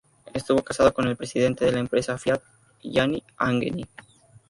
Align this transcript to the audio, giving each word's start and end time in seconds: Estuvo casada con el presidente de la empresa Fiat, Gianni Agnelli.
Estuvo 0.33 0.63
casada 0.63 0.89
con 0.89 1.07
el 1.07 1.15
presidente 1.15 1.63
de 1.63 1.73
la 1.73 1.79
empresa 1.79 2.17
Fiat, 2.17 2.41
Gianni 2.81 3.23
Agnelli. 3.37 3.85